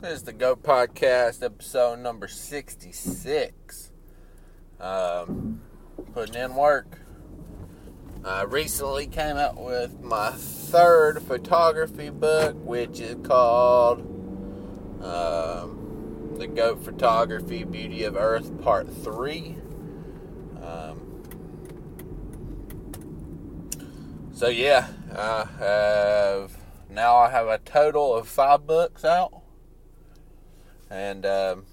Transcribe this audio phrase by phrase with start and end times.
[0.00, 3.92] This is the Goat Podcast, episode number 66.
[4.80, 5.60] Um,
[6.14, 7.00] putting in work.
[8.24, 14.00] I recently came out with my third photography book, which is called
[15.04, 19.58] um, The Goat Photography Beauty of Earth Part 3.
[20.62, 21.22] Um,
[24.32, 26.56] so, yeah, I have
[26.88, 29.39] now I have a total of five books out
[30.90, 31.64] and um,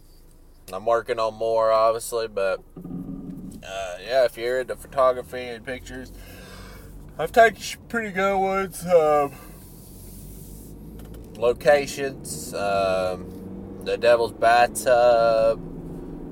[0.71, 2.27] I'm working on more, obviously.
[2.27, 6.11] But uh, yeah, if you're into photography and pictures,
[7.17, 8.85] I've taken pretty good ones.
[8.85, 9.33] Um,
[11.37, 15.59] locations: um, the Devil's Bathtub,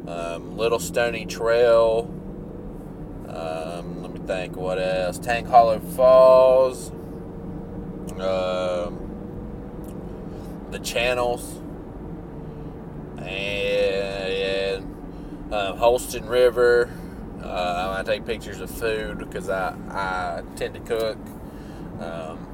[0.07, 2.11] um, Little Stony Trail.
[3.27, 4.55] Um, let me think.
[4.55, 5.17] What else?
[5.17, 6.91] Tank Hollow Falls.
[8.19, 9.01] Um,
[10.71, 11.59] the channels
[13.27, 14.85] and
[15.53, 16.91] uh, Holston River.
[17.43, 21.17] Uh, I take pictures of food because I, I tend to cook
[21.99, 22.47] um,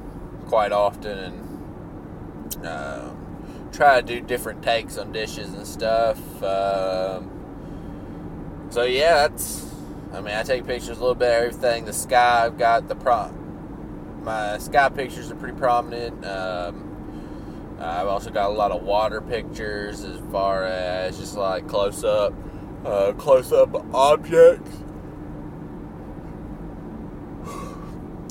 [0.48, 3.10] quite often and uh,
[3.72, 6.18] try to do different takes on dishes and stuff.
[6.42, 7.30] Um,
[8.70, 9.70] so yeah, that's.
[10.12, 11.86] I mean, I take pictures a little bit of everything.
[11.86, 13.32] The sky, I've got the pro.
[14.22, 16.24] My sky pictures are pretty prominent.
[16.24, 16.91] Um,
[17.82, 22.32] I've also got a lot of water pictures as far as just like close up,
[22.84, 24.70] uh, close up objects.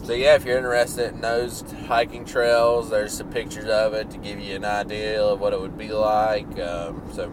[0.04, 4.18] So yeah, if you're interested in those hiking trails, there's some pictures of it to
[4.18, 6.60] give you an idea of what it would be like.
[6.60, 7.26] Um, so,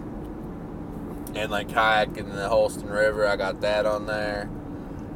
[1.35, 4.51] and like kayaking in the Holston River, I got that on there.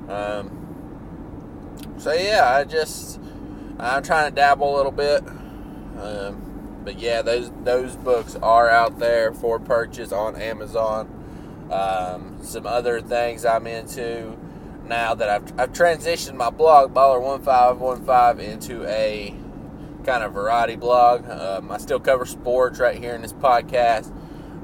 [0.08, 0.62] Um,
[1.98, 3.20] so yeah, I just
[3.78, 5.22] I'm trying to dabble a little bit.
[6.00, 6.51] Um,
[6.84, 11.18] but yeah, those those books are out there for purchase on Amazon.
[11.70, 14.36] Um, some other things I'm into
[14.84, 19.34] now that I've, I've transitioned my blog Baller1515 into a
[20.04, 21.28] kind of variety blog.
[21.28, 24.12] Um, I still cover sports right here in this podcast,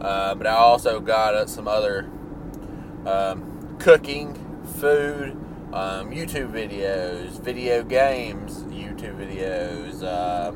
[0.01, 2.11] uh, but I also got uh, some other
[3.07, 4.35] um, cooking,
[4.79, 5.33] food,
[5.73, 10.03] um, YouTube videos, video games, YouTube videos.
[10.03, 10.53] Uh,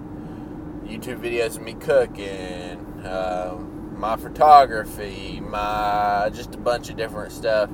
[0.84, 3.56] YouTube videos of me cooking, uh,
[3.97, 7.70] my photography, my just a bunch of different stuff.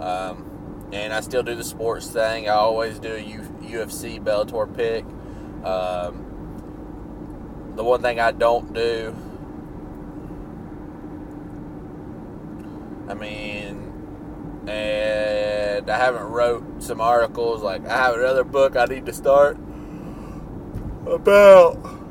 [0.00, 2.48] Um, and I still do the sports thing.
[2.48, 5.04] I always do a UFC Bellator pick.
[5.66, 6.24] Um,
[7.74, 9.14] the one thing I don't do,
[13.08, 17.62] I mean, and I haven't wrote some articles.
[17.62, 19.56] Like I have another book I need to start
[21.06, 22.03] about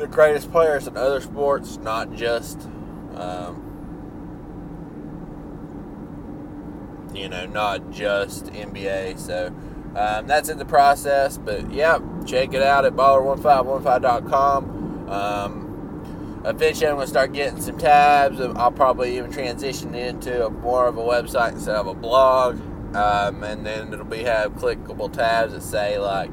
[0.00, 2.68] the greatest players in other sports, not just,
[3.14, 3.66] um,
[7.14, 9.18] you know, not just NBA.
[9.18, 9.54] So
[9.94, 11.38] um, that's in the process.
[11.38, 15.08] But yeah, check it out at baller1515.com.
[15.08, 18.40] Um, eventually, I'm going to start getting some tabs.
[18.40, 22.60] I'll probably even transition into a, more of a website instead of a blog.
[22.94, 26.30] Um, and then it'll be have clickable tabs that say like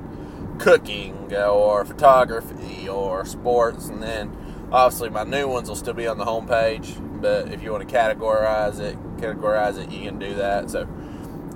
[0.59, 4.35] cooking or photography or sports, and then
[4.72, 7.03] obviously my new ones will still be on the homepage.
[7.22, 10.69] But if you want to categorize it, categorize it, you can do that.
[10.69, 10.88] So,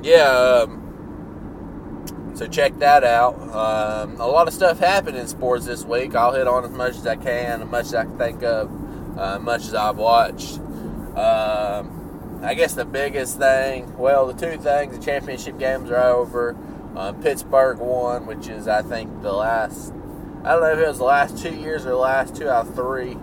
[0.02, 0.64] yeah.
[0.64, 0.80] Um,
[2.34, 3.36] so check that out.
[3.54, 6.16] Um, a lot of stuff happened in sports this week.
[6.16, 9.20] I'll hit on as much as I can, as much as I can think of,
[9.20, 10.58] uh, much as I've watched.
[11.16, 16.58] Um, I guess the biggest thing, well, the two things, the championship games are over.
[16.96, 19.94] Uh, Pittsburgh won, which is I think the last.
[20.44, 22.68] I don't know if it was the last two years or the last two out
[22.68, 23.14] of three.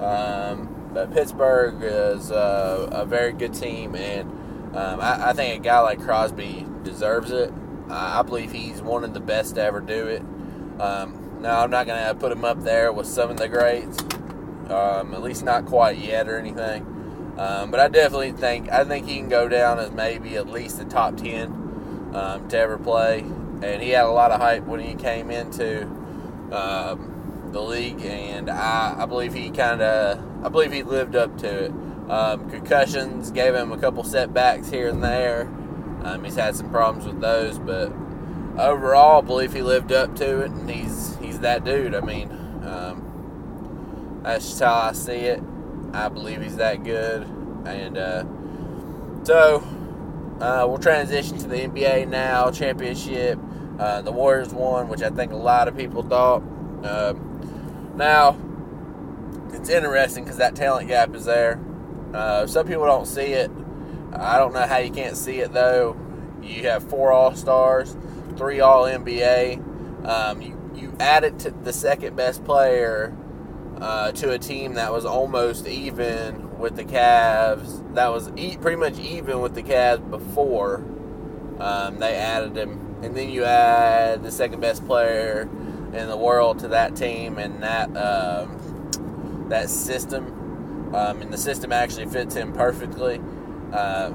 [0.00, 4.30] Um, but Pittsburgh is uh, a very good team, and
[4.76, 7.52] um, I, I, think a guy like Crosby deserves it.
[7.90, 10.22] I believe he's one of the best to ever do it.
[10.80, 14.00] Um, now, I'm not going to put him up there with some of the greats,
[14.72, 16.86] um, at least not quite yet or anything.
[17.36, 20.78] Um, but I definitely think I think he can go down as maybe at least
[20.78, 21.63] the top ten
[22.14, 25.82] um, to ever play, and he had a lot of hype when he came into
[26.52, 31.36] um, the league, and I, I believe he kind of, I believe he lived up
[31.38, 31.72] to it.
[32.08, 35.42] Um, concussions gave him a couple setbacks here and there.
[36.04, 37.92] Um, he's had some problems with those, but
[38.58, 41.94] overall, I believe he lived up to it, and he's he's that dude.
[41.94, 42.30] I mean,
[42.64, 45.42] um, that's just how I see it.
[45.92, 47.22] I believe he's that good,
[47.64, 48.24] and uh,
[49.24, 49.60] so
[50.44, 53.38] uh, we'll transition to the NBA now, championship.
[53.78, 56.42] Uh, the Warriors won, which I think a lot of people thought.
[56.82, 57.14] Uh,
[57.94, 58.36] now,
[59.54, 61.58] it's interesting because that talent gap is there.
[62.12, 63.50] Uh, some people don't see it.
[64.12, 65.96] I don't know how you can't see it though.
[66.42, 67.96] You have four All Stars,
[68.36, 70.06] three All NBA.
[70.06, 73.16] Um, you you added to the second best player
[73.78, 77.94] uh, to a team that was almost even with the Cavs.
[77.94, 80.76] That was e- pretty much even with the Cavs before
[81.58, 85.42] um, they added him, and then you add the second best player
[85.92, 91.70] in the world to that team and that um, that system, um, and the system
[91.70, 93.20] actually fits him perfectly.
[93.70, 94.10] Uh,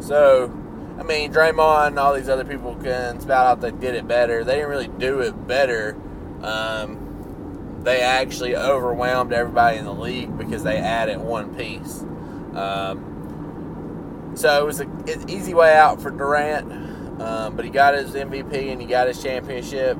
[0.00, 0.52] so,
[0.98, 4.44] I mean, Draymond and all these other people can spout out they did it better.
[4.44, 5.96] They didn't really do it better.
[6.42, 7.03] Um,
[7.84, 12.02] they actually overwhelmed everybody in the league because they added one piece.
[12.54, 18.12] Um, so it was an easy way out for Durant, um, but he got his
[18.12, 19.96] MVP and he got his championship.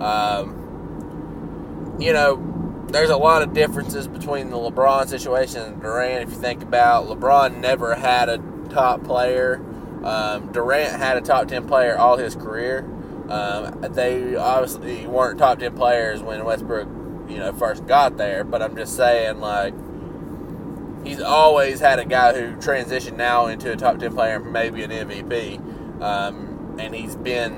[0.00, 6.28] Um, you know, there's a lot of differences between the LeBron situation and Durant.
[6.28, 8.38] If you think about LeBron, never had a
[8.70, 9.64] top player.
[10.02, 12.88] Um, Durant had a top ten player all his career.
[13.28, 16.88] Um, they obviously weren't top ten players when Westbrook,
[17.28, 18.44] you know, first got there.
[18.44, 19.74] But I'm just saying, like,
[21.04, 24.82] he's always had a guy who transitioned now into a top ten player and maybe
[24.82, 26.02] an MVP.
[26.02, 27.54] Um, and he's been,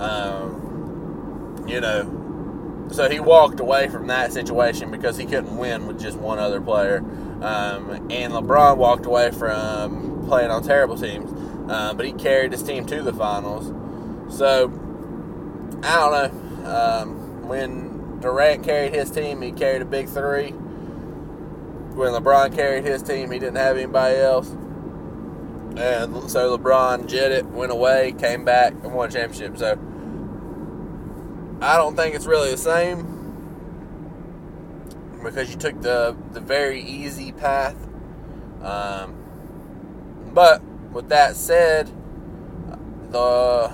[0.00, 6.00] um, you know, so he walked away from that situation because he couldn't win with
[6.00, 6.98] just one other player.
[7.40, 11.32] Um, and LeBron walked away from playing on terrible teams,
[11.70, 13.72] uh, but he carried his team to the finals.
[14.36, 14.68] So
[15.82, 16.70] I don't know.
[16.70, 20.50] Um, when Durant carried his team, he carried a big three.
[20.50, 24.50] When LeBron carried his team, he didn't have anybody else.
[25.76, 29.58] And so LeBron jetted, went away, came back, and won a championship.
[29.58, 29.78] So
[31.60, 33.12] I don't think it's really the same
[35.22, 37.76] because you took the the very easy path.
[38.62, 39.14] Um,
[40.32, 40.62] but
[40.92, 41.90] with that said,
[43.10, 43.72] the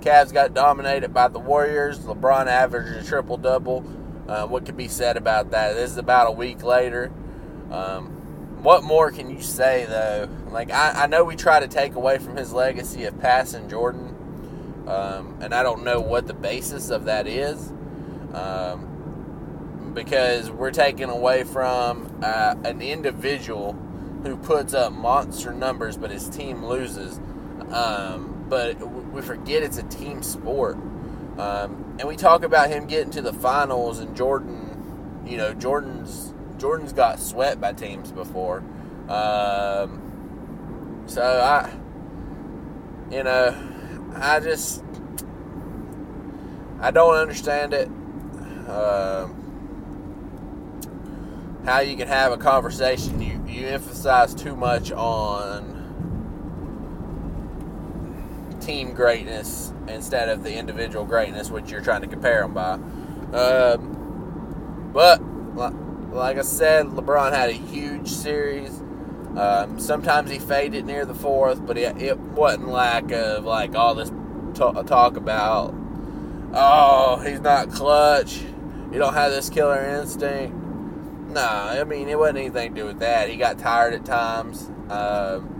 [0.00, 2.00] Cavs got dominated by the Warriors.
[2.00, 3.84] LeBron averaged a triple double.
[4.28, 5.74] Uh, what could be said about that?
[5.74, 7.10] This is about a week later.
[7.70, 8.06] Um,
[8.62, 10.28] what more can you say though?
[10.50, 14.16] Like I, I know we try to take away from his legacy of passing Jordan
[14.90, 17.72] um, and I don't know what the basis of that is.
[18.34, 23.72] Um, because we're taking away from uh, an individual
[24.22, 27.18] who puts up monster numbers, but his team loses.
[27.70, 28.74] Um, but
[29.12, 30.76] we forget it's a team sport.
[31.38, 36.34] Um, and we talk about him getting to the finals, and Jordan, you know, Jordan's
[36.58, 38.58] Jordan's got swept by teams before.
[39.08, 41.72] Um, so I,
[43.10, 43.56] you know,
[44.14, 44.84] I just
[46.80, 47.88] I don't understand it.
[48.68, 49.28] Uh,
[51.64, 55.89] how you can have a conversation, you you emphasize too much on
[58.60, 62.74] team greatness instead of the individual greatness, which you're trying to compare them by.
[63.32, 65.20] Um, but
[66.12, 68.80] like I said, LeBron had a huge series.
[69.36, 73.94] Um, sometimes he faded near the fourth, but it, it wasn't lack of like all
[73.94, 74.10] this
[74.54, 75.74] talk about.
[76.52, 78.40] Oh, he's not clutch.
[78.92, 80.56] You don't have this killer instinct.
[81.28, 83.28] Nah, I mean it wasn't anything to do with that.
[83.30, 84.68] He got tired at times.
[84.90, 85.59] Um,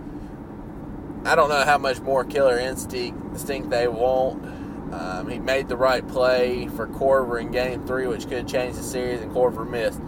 [1.24, 4.44] I don't know how much more killer instinct, they want.
[4.92, 8.82] Um, he made the right play for Korver in Game Three, which could change the
[8.82, 10.00] series, and Korver missed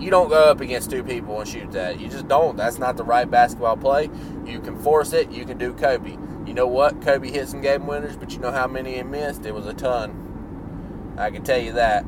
[0.00, 2.00] you don't go up against two people and shoot that.
[2.00, 2.56] You just don't.
[2.56, 4.08] That's not the right basketball play.
[4.46, 5.30] You can force it.
[5.30, 6.16] You can do Kobe.
[6.46, 7.02] You know what?
[7.02, 9.44] Kobe hit some game winners, but you know how many he missed?
[9.44, 11.14] It was a ton.
[11.18, 12.06] I can tell you that.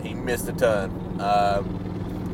[0.00, 0.90] He missed a ton.
[1.20, 1.62] Uh,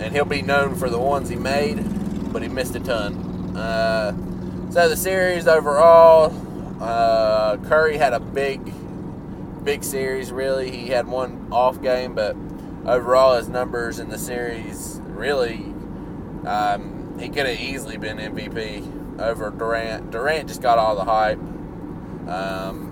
[0.00, 3.56] and he'll be known for the ones he made, but he missed a ton.
[3.56, 4.12] Uh,
[4.74, 6.34] so the series overall,
[6.82, 8.74] uh, Curry had a big,
[9.62, 10.72] big series, really.
[10.72, 12.34] He had one off game, but
[12.84, 15.58] overall, his numbers in the series really,
[16.44, 20.10] um, he could have easily been MVP over Durant.
[20.10, 21.38] Durant just got all the hype.
[22.28, 22.90] Um,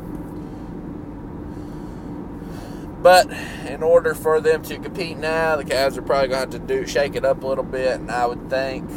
[3.03, 3.29] but
[3.67, 6.75] in order for them to compete now, the Cavs are probably going to have to
[6.75, 8.89] do shake it up a little bit, and I would think.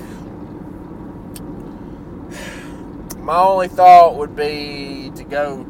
[3.26, 5.66] My only thought would be to go.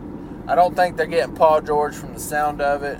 [0.45, 2.97] I don't think they're getting Paul George from the sound of it.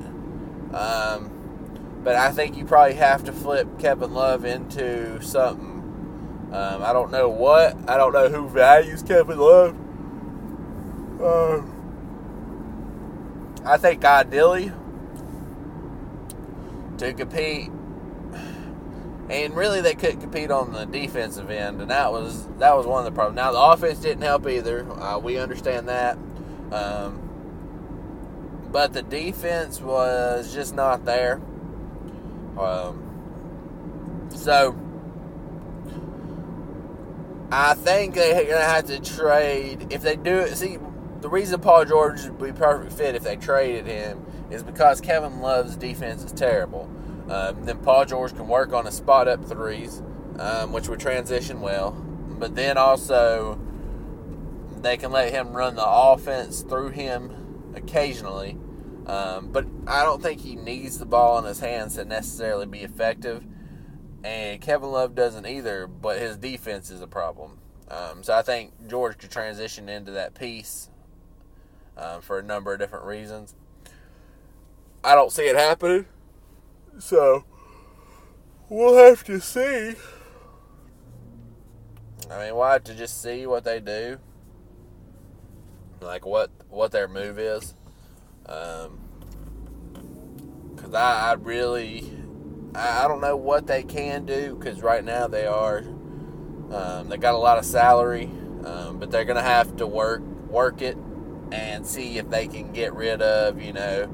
[0.74, 5.82] Um, but I think you probably have to flip Kevin Love into something.
[6.54, 7.78] Um, I don't know what.
[7.90, 9.76] I don't know who values Kevin Love.
[11.22, 11.74] Um,
[13.66, 14.72] I think ideally
[17.00, 17.72] to compete
[19.30, 23.00] and really they couldn't compete on the defensive end, and that was that was one
[23.00, 23.36] of the problems.
[23.36, 24.90] Now the offense didn't help either.
[24.92, 26.18] Uh, we understand that,
[26.72, 27.22] um,
[28.72, 31.42] but the defense was just not there.
[32.58, 34.78] Um, so
[37.52, 40.56] I think they're gonna have to trade if they do it.
[40.56, 40.78] See,
[41.22, 45.42] the reason Paul George would be perfect fit if they traded him is because Kevin
[45.42, 46.90] Love's defense is terrible.
[47.30, 50.02] Um, then Paul George can work on a spot up threes,
[50.38, 51.92] um, which would transition well.
[51.92, 53.60] But then also,
[54.82, 58.58] they can let him run the offense through him occasionally.
[59.08, 62.80] Um, but I don't think he needs the ball in his hands to necessarily be
[62.80, 63.44] effective.
[64.24, 67.60] And Kevin Love doesn't either, but his defense is a problem.
[67.90, 70.90] Um, so I think George could transition into that piece
[71.96, 73.54] um, for a number of different reasons.
[75.04, 76.06] I don't see it happening.
[77.00, 77.44] So
[78.70, 79.96] we'll have to see.
[82.32, 84.18] I mean, we'll have to just see what they do,
[86.02, 87.76] like what what their move is.
[88.48, 89.00] Um,
[90.78, 92.12] cause I, I really,
[92.74, 94.58] I, I don't know what they can do.
[94.62, 95.80] Cause right now they are,
[96.72, 98.30] um, they got a lot of salary,
[98.64, 100.98] um, but they're gonna have to work work it
[101.52, 104.10] and see if they can get rid of, you know.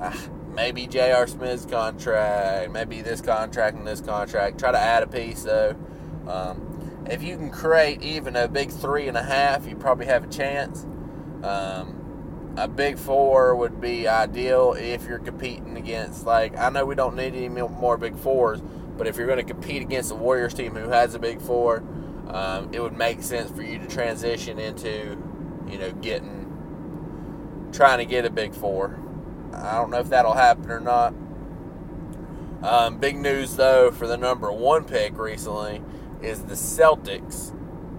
[0.00, 0.12] Uh,
[0.54, 1.26] maybe J.R.
[1.26, 4.58] Smith's contract, maybe this contract and this contract.
[4.58, 5.76] Try to add a piece though.
[6.26, 10.24] Um, if you can create even a big three and a half, you probably have
[10.24, 10.84] a chance.
[11.42, 16.94] Um, a big four would be ideal if you're competing against, like, I know we
[16.94, 18.60] don't need any more big fours,
[18.96, 21.82] but if you're going to compete against the Warriors team who has a big four,
[22.28, 25.16] um, it would make sense for you to transition into,
[25.68, 28.98] you know, getting, trying to get a big four.
[29.62, 31.14] I don't know if that'll happen or not.
[32.62, 35.82] Um, big news, though, for the number one pick recently
[36.22, 37.56] is the Celtics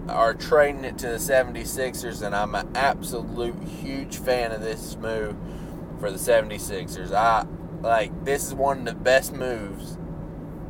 [0.08, 5.36] are trading it to the 76ers, and I'm an absolute huge fan of this move
[5.98, 7.12] for the 76ers.
[7.12, 7.46] I
[7.80, 9.98] like this is one of the best moves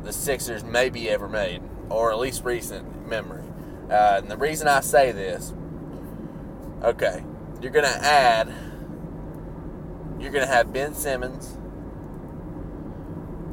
[0.03, 3.43] the Sixers maybe ever made, or at least recent memory.
[3.89, 5.53] Uh, and the reason I say this,
[6.83, 7.23] okay,
[7.61, 8.53] you're gonna add
[10.23, 11.57] you're going to have Ben Simmons,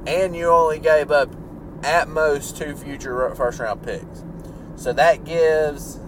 [0.06, 1.34] and you only gave up
[1.82, 4.24] at most two future first round picks.
[4.76, 5.98] So that gives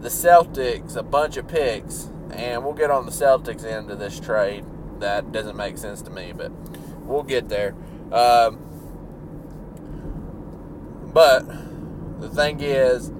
[0.00, 4.20] the Celtics a bunch of picks, and we'll get on the Celtics end of this
[4.20, 4.64] trade.
[5.00, 6.52] That doesn't make sense to me, but
[7.00, 7.74] we'll get there.
[8.12, 8.60] Um,
[11.12, 11.46] but
[12.20, 13.10] the thing is,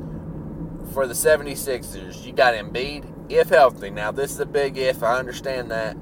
[0.92, 3.90] for the 76ers, you got Embiid if healthy.
[3.90, 5.96] Now, this is a big if, I understand that.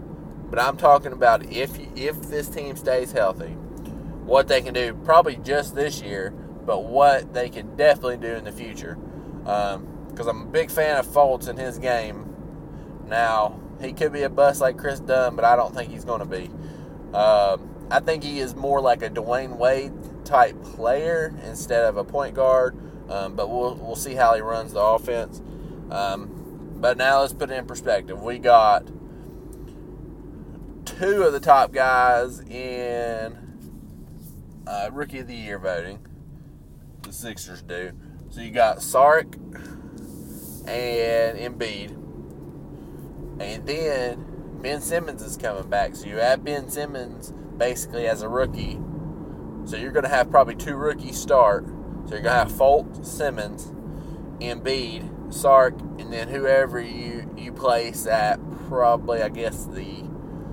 [0.52, 3.52] But I'm talking about if if this team stays healthy,
[4.26, 6.28] what they can do probably just this year,
[6.66, 8.98] but what they can definitely do in the future.
[9.38, 12.36] Because um, I'm a big fan of Fultz in his game.
[13.08, 16.20] Now he could be a bust like Kris Dunn, but I don't think he's going
[16.20, 16.50] to be.
[17.16, 19.94] Um, I think he is more like a Dwyane Wade
[20.26, 22.76] type player instead of a point guard.
[23.08, 25.40] Um, but we'll we'll see how he runs the offense.
[25.90, 28.20] Um, but now let's put it in perspective.
[28.20, 28.86] We got
[30.98, 33.38] two of the top guys in
[34.66, 36.06] uh, Rookie of the Year voting.
[37.02, 37.92] The Sixers do.
[38.30, 39.34] So you got Saric
[40.66, 41.90] and Embiid.
[43.40, 45.96] And then Ben Simmons is coming back.
[45.96, 48.78] So you add Ben Simmons basically as a rookie.
[49.64, 51.66] So you're going to have probably two rookies start.
[51.66, 53.66] So you're going to have Fultz, Simmons,
[54.40, 60.11] Embiid, Saric, and then whoever you, you place at probably, I guess, the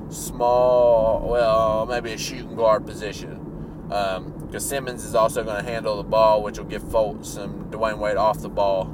[0.10, 3.46] small, well, maybe a shooting guard position.
[3.88, 7.70] Because um, Simmons is also going to handle the ball, which will give Fultz some
[7.72, 8.94] Dwyane Wade off the ball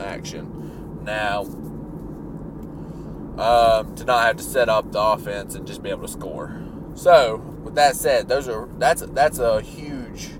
[0.00, 1.04] action.
[1.04, 1.42] Now,
[3.38, 6.62] um, to not have to set up the offense and just be able to score.
[6.94, 10.30] So, with that said, those are that's that's a huge,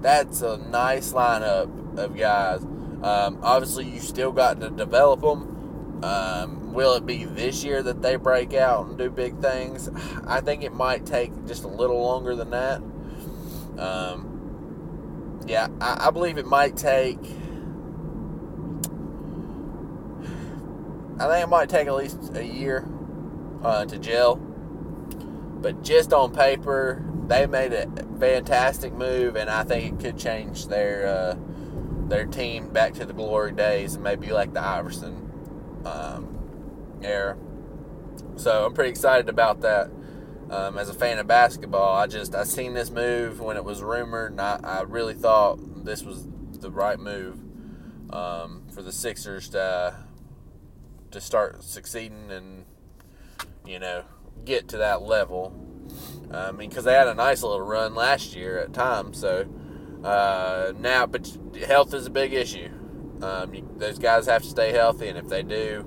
[0.00, 2.62] that's a nice lineup of guys.
[3.02, 5.56] Um, obviously, you still got to develop them.
[6.02, 9.90] Um, will it be this year that they break out and do big things?
[10.26, 12.82] I think it might take just a little longer than that.
[13.78, 17.18] Um, yeah, I, I believe it might take.
[21.18, 22.88] I think it might take at least a year
[23.62, 24.36] uh, to gel.
[24.36, 27.86] But just on paper, they made a
[28.18, 31.36] fantastic move, and I think it could change their uh,
[32.08, 35.29] their team back to the glory days, and maybe like the Iverson
[35.84, 37.36] um, era.
[38.36, 39.90] So I'm pretty excited about that.
[40.50, 41.96] um, as a fan of basketball.
[41.96, 45.84] I just I seen this move when it was rumored, and I, I really thought
[45.84, 46.26] this was
[46.58, 47.38] the right move
[48.12, 49.94] um, for the Sixers to
[51.10, 52.64] to start succeeding and
[53.66, 54.04] you know
[54.44, 55.54] get to that level.
[56.32, 59.46] I mean, because they had a nice little run last year at times, so
[60.04, 62.70] uh, now, but health is a big issue.
[63.22, 65.86] Um, you, those guys have to stay healthy, and if they do,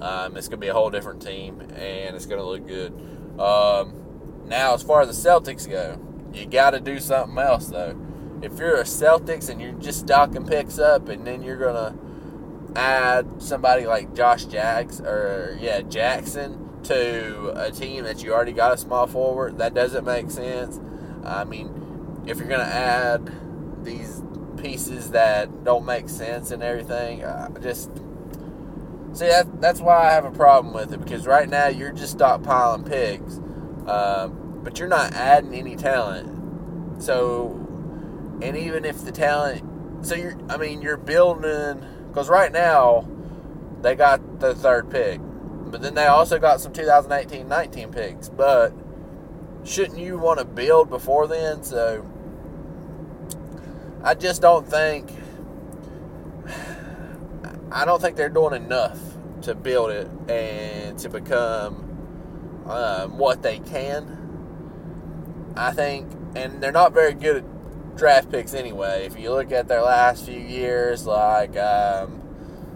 [0.00, 2.92] um, it's going to be a whole different team, and it's going to look good.
[3.40, 5.98] Um, now, as far as the Celtics go,
[6.34, 7.98] you got to do something else, though.
[8.42, 12.78] If you're a Celtics and you're just stocking picks up, and then you're going to
[12.78, 18.72] add somebody like Josh Jacks or yeah Jackson to a team that you already got
[18.72, 20.80] a small forward, that doesn't make sense.
[21.24, 23.32] I mean, if you're going to add
[24.62, 27.90] pieces that don't make sense and everything, uh, just
[29.12, 32.16] see that that's why I have a problem with it because right now you're just
[32.16, 33.38] stockpiling picks,
[33.88, 37.02] um, but you're not adding any talent.
[37.02, 37.58] So,
[38.40, 43.08] and even if the talent, so you're, I mean, you're building because right now
[43.80, 45.20] they got the third pick
[45.72, 48.28] but then they also got some 2018-19 picks.
[48.28, 48.72] But
[49.64, 51.64] shouldn't you want to build before then?
[51.64, 52.08] So
[54.04, 55.10] I just don't think
[57.70, 58.98] I don't think they're doing enough
[59.42, 64.18] to build it and to become um, what they can.
[65.56, 69.06] I think, and they're not very good at draft picks anyway.
[69.06, 72.10] If you look at their last few years, like um,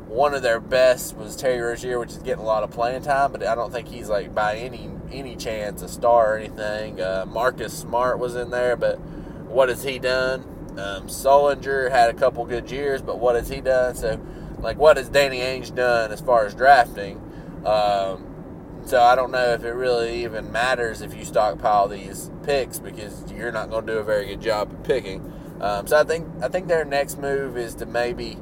[0.09, 3.33] one of their best was Terry Rozier, which is getting a lot of playing time,
[3.33, 7.01] but I don't think he's like by any any chance a star or anything.
[7.01, 8.99] Uh, Marcus Smart was in there, but
[9.47, 10.56] what has he done?
[10.79, 13.95] Um, Sullinger had a couple good years, but what has he done?
[13.95, 14.21] So,
[14.59, 17.19] like, what has Danny Ainge done as far as drafting?
[17.65, 22.79] Um, so I don't know if it really even matters if you stockpile these picks
[22.79, 25.33] because you're not going to do a very good job of picking.
[25.61, 28.39] Um, so I think I think their next move is to maybe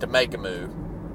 [0.00, 0.70] to make a move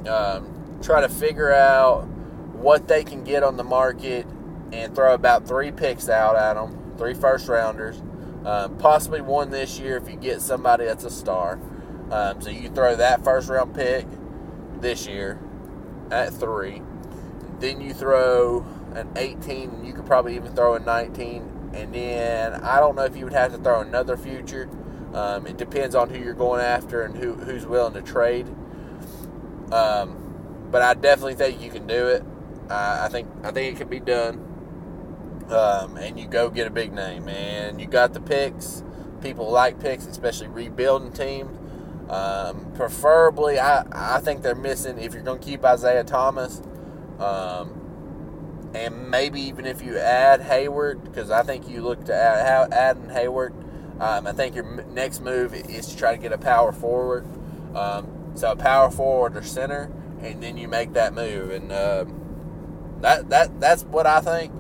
[0.08, 2.08] um, try to figure out
[2.54, 4.26] what they can get on the market
[4.72, 8.02] and throw about three picks out at them, three first rounders,
[8.46, 11.60] um, possibly one this year if you get somebody that's a star.
[12.12, 14.06] Um, so you throw that first round pick
[14.80, 15.40] this year
[16.12, 16.82] at three.
[17.60, 21.72] Then you throw an 18, you could probably even throw a 19.
[21.74, 24.70] And then I don't know if you would have to throw another future.
[25.14, 28.48] Um, it depends on who you're going after and who, who's willing to trade.
[29.72, 32.24] Um, but I definitely think you can do it.
[32.70, 34.47] Uh, I think I think it can be done.
[35.50, 38.84] Um, and you go get a big name, and you got the picks.
[39.22, 41.58] People like picks, especially rebuilding teams.
[42.10, 46.62] Um, preferably, I, I think they're missing if you're going to keep Isaiah Thomas,
[47.20, 52.72] um, and maybe even if you add Hayward, because I think you look to add
[52.72, 53.54] adding Hayward.
[54.00, 57.26] Um, I think your next move is to try to get a power forward.
[57.76, 62.06] Um, so a power forward or center, and then you make that move, and uh,
[63.02, 64.54] that that that's what I think.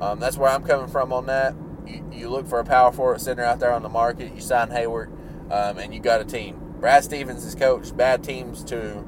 [0.00, 1.54] Um, that's where I'm coming from on that.
[1.86, 4.34] You, you look for a power forward center out there on the market.
[4.34, 5.10] You sign Hayward,
[5.50, 6.60] um, and you got a team.
[6.80, 8.98] Brad Stevens has coached bad teams to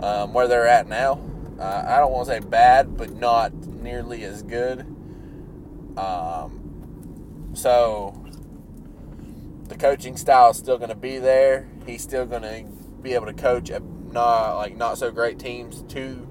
[0.00, 1.20] um, where they're at now.
[1.58, 4.80] Uh, I don't want to say bad, but not nearly as good.
[5.96, 8.24] Um, so
[9.68, 11.68] the coaching style is still going to be there.
[11.86, 12.64] He's still going to
[13.02, 16.26] be able to coach a not like not so great teams to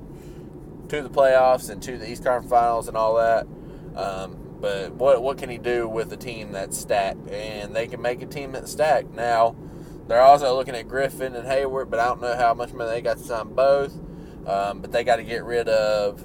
[0.89, 3.47] to the playoffs and to the East Conference Finals and all that.
[3.95, 7.29] Um, but what what can he do with a team that's stacked?
[7.29, 9.11] And they can make a team that's stacked.
[9.13, 9.55] Now
[10.07, 13.01] they're also looking at Griffin and Hayward, but I don't know how much money they
[13.01, 13.93] got to sign both.
[14.47, 16.23] Um, but they got to get rid of.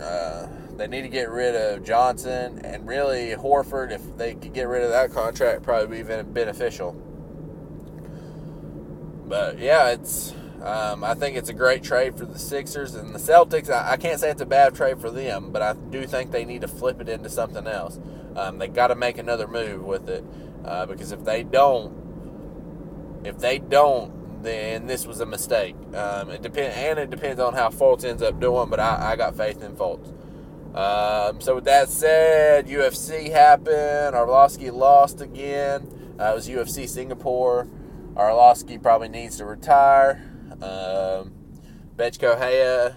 [0.00, 3.92] Uh, they need to get rid of Johnson and really Horford.
[3.92, 6.92] If they could get rid of that contract, probably be beneficial.
[9.26, 13.18] But yeah, it's um, I think it's a great trade for the Sixers and the
[13.18, 13.68] Celtics.
[13.68, 16.44] I, I, can't say it's a bad trade for them, but I do think they
[16.44, 17.98] need to flip it into something else.
[18.36, 20.24] Um, they got to make another move with it
[20.64, 25.74] uh, because if they don't, if they don't, then this was a mistake.
[25.94, 29.16] Um, it depend and it depends on how Fultz ends up doing, but I, I
[29.16, 30.12] got faith in Fultz.
[30.76, 34.14] Um, so with that said, UFC happened.
[34.14, 36.14] Arlovsky lost again.
[36.20, 37.66] Uh, it was UFC Singapore.
[38.14, 40.31] Arlovsky probably needs to retire.
[40.62, 41.32] Um,
[41.96, 42.96] Bethe Correia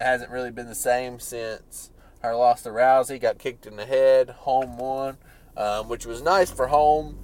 [0.00, 3.20] hasn't really been the same since her loss to Rousey.
[3.20, 4.30] Got kicked in the head.
[4.30, 5.18] Holm won,
[5.56, 7.18] um, which was nice for Holm.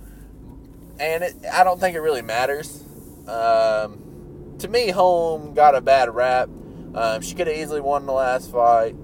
[0.99, 2.83] And it, I don't think it really matters.
[3.29, 6.49] Um, to me, Holm got a bad rap.
[6.95, 8.95] Um, she could have easily won the last fight.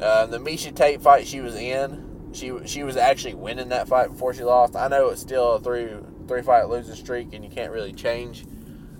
[0.00, 4.10] Uh, the Miesha Tate fight she was in, she she was actually winning that fight
[4.10, 4.76] before she lost.
[4.76, 5.88] I know it's still a three
[6.28, 8.44] three fight losing streak, and you can't really change.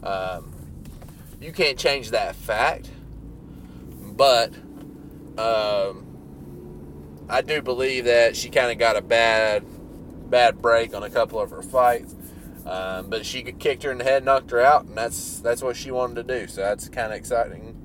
[0.03, 0.56] Um,
[1.41, 2.91] you can't change that fact,
[4.17, 4.55] but
[5.39, 6.07] um,
[7.29, 9.65] I do believe that she kind of got a bad
[10.31, 12.15] bad break on a couple of her fights.
[12.67, 15.77] Um, but she kicked her in the head, knocked her out, and that's that's what
[15.77, 16.49] she wanted to do.
[16.49, 17.77] So that's kind of exciting,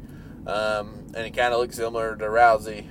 [0.48, 2.88] um, and it kind of looks similar to Rousey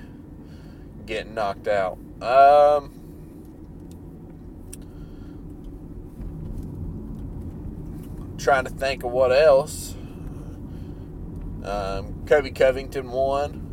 [1.05, 1.97] getting knocked out.
[2.21, 2.97] Um,
[8.37, 9.95] trying to think of what else.
[11.63, 13.67] Um, Colby Covington won.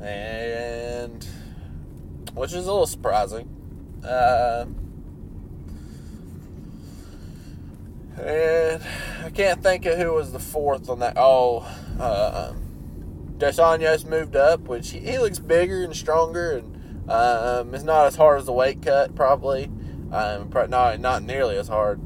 [0.00, 1.26] And
[2.34, 3.48] which is a little surprising.
[4.04, 4.66] Uh,
[8.20, 8.82] and
[9.24, 11.14] I can't think of who was the fourth on that.
[11.16, 11.60] Oh,
[11.98, 12.52] uh,
[13.38, 18.06] Dos Anjos moved up, which he, he, looks bigger and stronger, and um, it's not
[18.06, 19.70] as hard as the weight cut, probably.
[20.14, 21.98] Um, not not nearly as hard.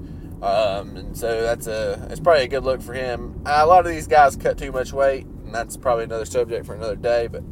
[0.43, 3.43] Um, and so that's a it's probably a good look for him.
[3.45, 6.75] A lot of these guys cut too much weight, and that's probably another subject for
[6.75, 7.27] another day.
[7.27, 7.43] But